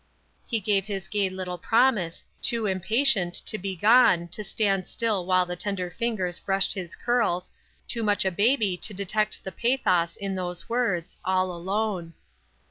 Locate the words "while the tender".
5.27-5.91